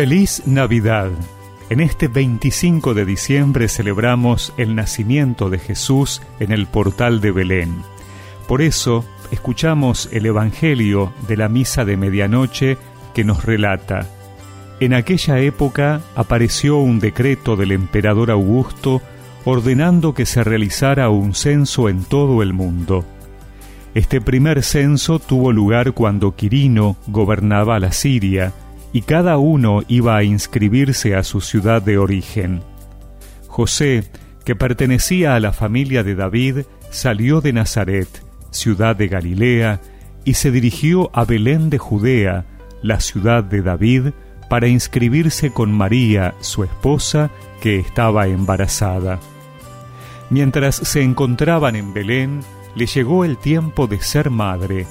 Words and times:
Feliz 0.00 0.44
Navidad. 0.46 1.10
En 1.68 1.80
este 1.80 2.08
25 2.08 2.94
de 2.94 3.04
diciembre 3.04 3.68
celebramos 3.68 4.54
el 4.56 4.74
nacimiento 4.74 5.50
de 5.50 5.58
Jesús 5.58 6.22
en 6.38 6.52
el 6.52 6.66
portal 6.66 7.20
de 7.20 7.32
Belén. 7.32 7.82
Por 8.48 8.62
eso 8.62 9.04
escuchamos 9.30 10.08
el 10.10 10.24
Evangelio 10.24 11.12
de 11.28 11.36
la 11.36 11.50
Misa 11.50 11.84
de 11.84 11.98
Medianoche 11.98 12.78
que 13.12 13.24
nos 13.24 13.44
relata. 13.44 14.06
En 14.80 14.94
aquella 14.94 15.38
época 15.38 16.00
apareció 16.16 16.78
un 16.78 16.98
decreto 16.98 17.56
del 17.56 17.70
emperador 17.70 18.30
Augusto 18.30 19.02
ordenando 19.44 20.14
que 20.14 20.24
se 20.24 20.42
realizara 20.42 21.10
un 21.10 21.34
censo 21.34 21.90
en 21.90 22.04
todo 22.04 22.42
el 22.42 22.54
mundo. 22.54 23.04
Este 23.92 24.22
primer 24.22 24.62
censo 24.62 25.18
tuvo 25.18 25.52
lugar 25.52 25.92
cuando 25.92 26.34
Quirino 26.34 26.96
gobernaba 27.06 27.78
la 27.78 27.92
Siria, 27.92 28.54
y 28.92 29.02
cada 29.02 29.38
uno 29.38 29.82
iba 29.88 30.16
a 30.16 30.22
inscribirse 30.22 31.14
a 31.14 31.22
su 31.22 31.40
ciudad 31.40 31.82
de 31.82 31.98
origen. 31.98 32.62
José, 33.46 34.04
que 34.44 34.56
pertenecía 34.56 35.34
a 35.34 35.40
la 35.40 35.52
familia 35.52 36.02
de 36.02 36.14
David, 36.14 36.58
salió 36.90 37.40
de 37.40 37.52
Nazaret, 37.52 38.08
ciudad 38.50 38.96
de 38.96 39.08
Galilea, 39.08 39.80
y 40.24 40.34
se 40.34 40.50
dirigió 40.50 41.10
a 41.12 41.24
Belén 41.24 41.70
de 41.70 41.78
Judea, 41.78 42.44
la 42.82 43.00
ciudad 43.00 43.44
de 43.44 43.62
David, 43.62 44.10
para 44.48 44.66
inscribirse 44.66 45.52
con 45.52 45.72
María, 45.72 46.34
su 46.40 46.64
esposa, 46.64 47.30
que 47.60 47.78
estaba 47.78 48.26
embarazada. 48.26 49.20
Mientras 50.30 50.76
se 50.76 51.02
encontraban 51.02 51.76
en 51.76 51.92
Belén, 51.92 52.40
le 52.74 52.86
llegó 52.86 53.24
el 53.24 53.36
tiempo 53.36 53.86
de 53.86 54.00
ser 54.00 54.30
madre, 54.30 54.86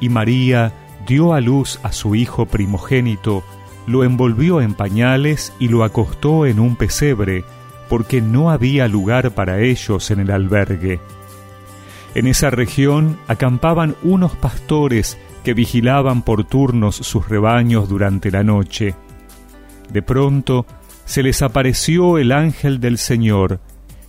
y 0.00 0.08
María 0.08 0.72
dio 1.08 1.32
a 1.32 1.40
luz 1.40 1.80
a 1.82 1.90
su 1.90 2.14
hijo 2.14 2.44
primogénito, 2.46 3.42
lo 3.86 4.04
envolvió 4.04 4.60
en 4.60 4.74
pañales 4.74 5.54
y 5.58 5.68
lo 5.68 5.82
acostó 5.82 6.44
en 6.44 6.60
un 6.60 6.76
pesebre, 6.76 7.44
porque 7.88 8.20
no 8.20 8.50
había 8.50 8.86
lugar 8.86 9.30
para 9.30 9.60
ellos 9.60 10.10
en 10.10 10.20
el 10.20 10.30
albergue. 10.30 11.00
En 12.14 12.26
esa 12.26 12.50
región 12.50 13.18
acampaban 13.26 13.96
unos 14.02 14.36
pastores 14.36 15.16
que 15.44 15.54
vigilaban 15.54 16.20
por 16.22 16.44
turnos 16.44 16.96
sus 16.96 17.26
rebaños 17.26 17.88
durante 17.88 18.30
la 18.30 18.44
noche. 18.44 18.94
De 19.90 20.02
pronto 20.02 20.66
se 21.06 21.22
les 21.22 21.40
apareció 21.40 22.18
el 22.18 22.32
ángel 22.32 22.80
del 22.80 22.98
Señor, 22.98 23.60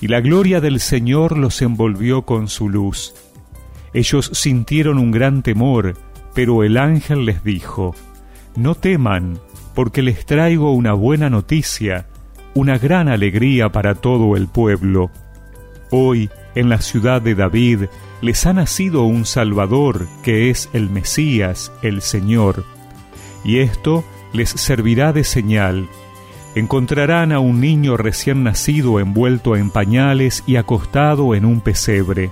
y 0.00 0.06
la 0.06 0.20
gloria 0.20 0.60
del 0.60 0.78
Señor 0.78 1.36
los 1.36 1.60
envolvió 1.60 2.22
con 2.22 2.46
su 2.46 2.68
luz. 2.68 3.14
Ellos 3.92 4.30
sintieron 4.32 4.98
un 4.98 5.10
gran 5.10 5.42
temor, 5.42 5.96
pero 6.34 6.64
el 6.64 6.76
ángel 6.76 7.24
les 7.24 7.44
dijo, 7.44 7.94
No 8.56 8.74
teman, 8.74 9.38
porque 9.74 10.02
les 10.02 10.26
traigo 10.26 10.72
una 10.72 10.92
buena 10.92 11.30
noticia, 11.30 12.06
una 12.54 12.78
gran 12.78 13.08
alegría 13.08 13.70
para 13.70 13.94
todo 13.94 14.36
el 14.36 14.48
pueblo. 14.48 15.10
Hoy, 15.90 16.30
en 16.54 16.68
la 16.68 16.80
ciudad 16.80 17.22
de 17.22 17.34
David, 17.34 17.86
les 18.20 18.46
ha 18.46 18.52
nacido 18.52 19.04
un 19.04 19.24
Salvador, 19.26 20.06
que 20.22 20.50
es 20.50 20.68
el 20.72 20.90
Mesías, 20.90 21.72
el 21.82 22.00
Señor. 22.02 22.64
Y 23.44 23.58
esto 23.58 24.04
les 24.32 24.50
servirá 24.50 25.12
de 25.12 25.24
señal. 25.24 25.88
Encontrarán 26.54 27.32
a 27.32 27.40
un 27.40 27.60
niño 27.60 27.96
recién 27.96 28.44
nacido 28.44 29.00
envuelto 29.00 29.56
en 29.56 29.70
pañales 29.70 30.42
y 30.46 30.56
acostado 30.56 31.34
en 31.34 31.44
un 31.44 31.60
pesebre. 31.60 32.30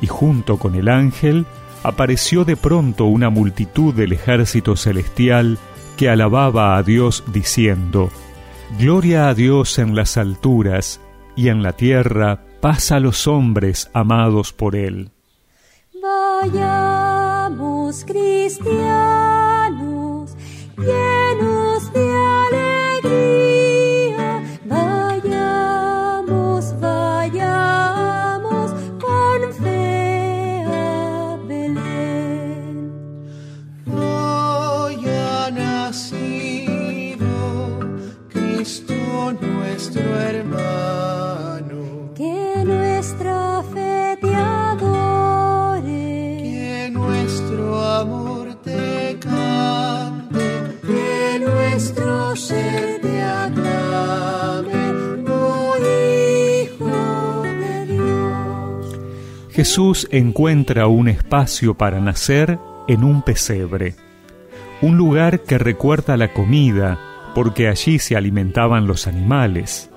Y 0.00 0.06
junto 0.06 0.58
con 0.58 0.74
el 0.74 0.88
ángel, 0.88 1.46
apareció 1.84 2.44
de 2.44 2.56
pronto 2.56 3.04
una 3.04 3.30
multitud 3.30 3.94
del 3.94 4.12
ejército 4.12 4.74
celestial 4.74 5.58
que 5.96 6.08
alababa 6.08 6.76
a 6.76 6.82
Dios 6.82 7.22
diciendo, 7.32 8.10
Gloria 8.78 9.28
a 9.28 9.34
Dios 9.34 9.78
en 9.78 9.94
las 9.94 10.16
alturas, 10.16 11.00
y 11.36 11.48
en 11.48 11.62
la 11.62 11.72
tierra 11.72 12.40
paz 12.60 12.92
a 12.92 13.00
los 13.00 13.26
hombres 13.26 13.90
amados 13.92 14.52
por 14.52 14.76
Él. 14.76 15.10
Vayamos 16.02 18.04
cristianos, 18.04 20.36
Jesús 59.54 60.08
encuentra 60.10 60.88
un 60.88 61.06
espacio 61.06 61.74
para 61.74 62.00
nacer 62.00 62.58
en 62.88 63.04
un 63.04 63.22
pesebre, 63.22 63.94
un 64.82 64.96
lugar 64.96 65.44
que 65.44 65.58
recuerda 65.58 66.16
la 66.16 66.32
comida, 66.32 66.98
porque 67.36 67.68
allí 67.68 68.00
se 68.00 68.16
alimentaban 68.16 68.88
los 68.88 69.06
animales. 69.06 69.90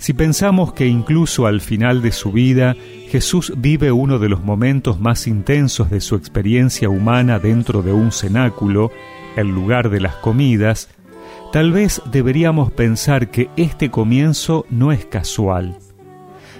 Si 0.00 0.14
pensamos 0.14 0.72
que 0.72 0.88
incluso 0.88 1.46
al 1.46 1.60
final 1.60 2.02
de 2.02 2.10
su 2.10 2.32
vida 2.32 2.74
Jesús 3.08 3.52
vive 3.56 3.92
uno 3.92 4.18
de 4.18 4.28
los 4.28 4.42
momentos 4.42 4.98
más 4.98 5.28
intensos 5.28 5.88
de 5.88 6.00
su 6.00 6.16
experiencia 6.16 6.88
humana 6.88 7.38
dentro 7.38 7.82
de 7.82 7.92
un 7.92 8.10
cenáculo, 8.10 8.90
el 9.36 9.46
lugar 9.46 9.90
de 9.90 10.00
las 10.00 10.16
comidas, 10.16 10.88
tal 11.52 11.70
vez 11.70 12.02
deberíamos 12.10 12.72
pensar 12.72 13.30
que 13.30 13.48
este 13.56 13.92
comienzo 13.92 14.66
no 14.70 14.90
es 14.90 15.04
casual 15.04 15.78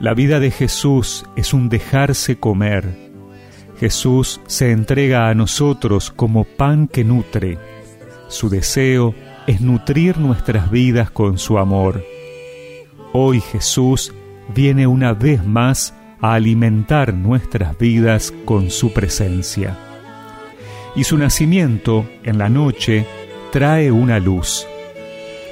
la 0.00 0.14
vida 0.14 0.38
de 0.38 0.50
Jesús 0.50 1.24
es 1.34 1.52
un 1.52 1.68
dejarse 1.68 2.38
comer. 2.38 3.08
Jesús 3.80 4.40
se 4.46 4.70
entrega 4.70 5.28
a 5.28 5.34
nosotros 5.34 6.10
como 6.10 6.44
pan 6.44 6.86
que 6.86 7.04
nutre. 7.04 7.58
Su 8.28 8.48
deseo 8.48 9.14
es 9.46 9.60
nutrir 9.60 10.18
nuestras 10.18 10.70
vidas 10.70 11.10
con 11.10 11.38
su 11.38 11.58
amor. 11.58 12.04
Hoy 13.12 13.40
Jesús 13.40 14.12
viene 14.54 14.86
una 14.86 15.14
vez 15.14 15.44
más 15.44 15.94
a 16.20 16.34
alimentar 16.34 17.14
nuestras 17.14 17.76
vidas 17.78 18.32
con 18.44 18.70
su 18.70 18.92
presencia. 18.92 19.76
Y 20.94 21.04
su 21.04 21.18
nacimiento 21.18 22.08
en 22.22 22.38
la 22.38 22.48
noche 22.48 23.06
trae 23.50 23.90
una 23.90 24.18
luz. 24.20 24.66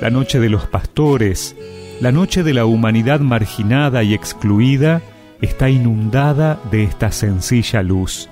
La 0.00 0.10
noche 0.10 0.40
de 0.40 0.48
los 0.50 0.66
pastores, 0.66 1.56
la 2.04 2.12
noche 2.12 2.42
de 2.42 2.52
la 2.52 2.66
humanidad 2.66 3.20
marginada 3.20 4.02
y 4.02 4.12
excluida 4.12 5.00
está 5.40 5.70
inundada 5.70 6.60
de 6.70 6.84
esta 6.84 7.10
sencilla 7.10 7.82
luz. 7.82 8.28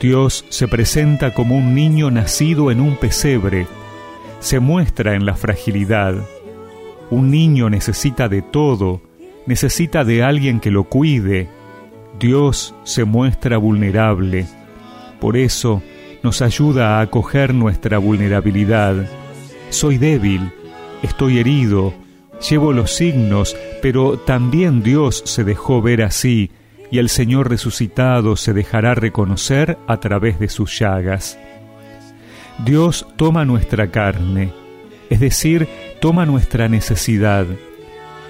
Dios 0.00 0.46
se 0.48 0.68
presenta 0.68 1.34
como 1.34 1.54
un 1.54 1.74
niño 1.74 2.10
nacido 2.10 2.70
en 2.70 2.80
un 2.80 2.96
pesebre, 2.96 3.66
se 4.40 4.58
muestra 4.58 5.14
en 5.16 5.26
la 5.26 5.34
fragilidad. 5.34 6.14
Un 7.10 7.30
niño 7.30 7.68
necesita 7.68 8.30
de 8.30 8.40
todo, 8.40 9.02
necesita 9.44 10.02
de 10.02 10.22
alguien 10.22 10.58
que 10.58 10.70
lo 10.70 10.84
cuide. 10.84 11.50
Dios 12.18 12.74
se 12.84 13.04
muestra 13.04 13.58
vulnerable. 13.58 14.46
Por 15.20 15.36
eso 15.36 15.82
nos 16.22 16.40
ayuda 16.40 16.96
a 16.96 17.00
acoger 17.02 17.52
nuestra 17.52 17.98
vulnerabilidad. 17.98 18.94
Soy 19.68 19.98
débil, 19.98 20.50
estoy 21.02 21.38
herido, 21.38 21.92
Llevo 22.48 22.72
los 22.72 22.90
signos, 22.92 23.56
pero 23.80 24.18
también 24.18 24.82
Dios 24.82 25.22
se 25.24 25.44
dejó 25.44 25.80
ver 25.80 26.02
así, 26.02 26.50
y 26.90 26.98
el 26.98 27.08
Señor 27.08 27.48
resucitado 27.48 28.36
se 28.36 28.52
dejará 28.52 28.94
reconocer 28.94 29.78
a 29.86 29.98
través 30.00 30.38
de 30.38 30.48
sus 30.48 30.78
llagas. 30.78 31.38
Dios 32.64 33.06
toma 33.16 33.44
nuestra 33.44 33.90
carne, 33.90 34.52
es 35.08 35.20
decir, 35.20 35.68
toma 36.00 36.26
nuestra 36.26 36.68
necesidad, 36.68 37.46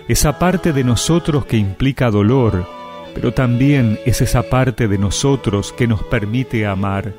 esa 0.08 0.38
parte 0.38 0.72
de 0.72 0.84
nosotros 0.84 1.46
que 1.46 1.56
implica 1.56 2.10
dolor, 2.10 2.66
pero 3.14 3.32
también 3.32 3.98
es 4.04 4.20
esa 4.20 4.42
parte 4.42 4.88
de 4.88 4.98
nosotros 4.98 5.72
que 5.72 5.86
nos 5.86 6.02
permite 6.02 6.66
amar. 6.66 7.14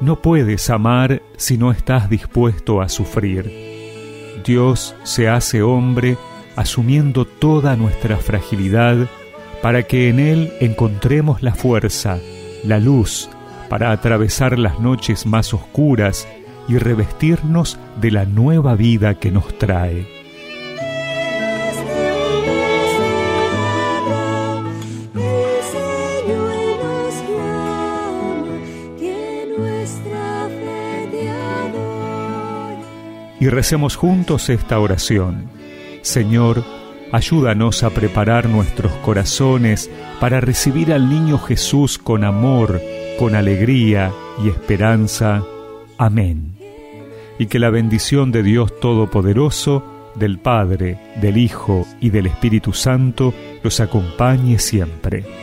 No 0.00 0.20
puedes 0.20 0.70
amar 0.70 1.22
si 1.36 1.58
no 1.58 1.70
estás 1.70 2.08
dispuesto 2.08 2.80
a 2.80 2.88
sufrir. 2.88 3.79
Dios 4.44 4.94
se 5.02 5.28
hace 5.28 5.62
hombre 5.62 6.16
asumiendo 6.56 7.24
toda 7.24 7.76
nuestra 7.76 8.16
fragilidad 8.16 9.08
para 9.62 9.82
que 9.84 10.08
en 10.08 10.18
Él 10.20 10.52
encontremos 10.60 11.42
la 11.42 11.54
fuerza, 11.54 12.18
la 12.64 12.78
luz, 12.78 13.30
para 13.68 13.92
atravesar 13.92 14.58
las 14.58 14.80
noches 14.80 15.26
más 15.26 15.54
oscuras 15.54 16.26
y 16.68 16.78
revestirnos 16.78 17.78
de 18.00 18.10
la 18.10 18.24
nueva 18.24 18.74
vida 18.74 19.14
que 19.14 19.30
nos 19.30 19.56
trae. 19.58 20.19
Y 33.40 33.48
recemos 33.48 33.96
juntos 33.96 34.50
esta 34.50 34.78
oración. 34.78 35.48
Señor, 36.02 36.62
ayúdanos 37.10 37.82
a 37.82 37.90
preparar 37.90 38.48
nuestros 38.48 38.92
corazones 38.96 39.90
para 40.20 40.40
recibir 40.40 40.92
al 40.92 41.08
niño 41.08 41.38
Jesús 41.38 41.98
con 41.98 42.22
amor, 42.22 42.80
con 43.18 43.34
alegría 43.34 44.12
y 44.44 44.48
esperanza. 44.48 45.42
Amén. 45.98 46.54
Y 47.38 47.46
que 47.46 47.58
la 47.58 47.70
bendición 47.70 48.30
de 48.30 48.42
Dios 48.42 48.78
Todopoderoso, 48.78 50.12
del 50.14 50.38
Padre, 50.38 50.98
del 51.20 51.38
Hijo 51.38 51.86
y 52.00 52.10
del 52.10 52.26
Espíritu 52.26 52.74
Santo 52.74 53.32
los 53.62 53.80
acompañe 53.80 54.58
siempre. 54.58 55.39